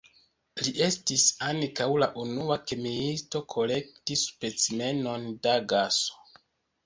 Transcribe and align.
Li 0.59 0.69
estis 0.85 1.23
ankaŭ 1.47 1.85
la 2.03 2.07
unua 2.23 2.55
kemiisto 2.71 3.41
kolekti 3.55 4.17
specimenon 4.23 5.27
da 5.47 5.53
gaso. 5.75 6.25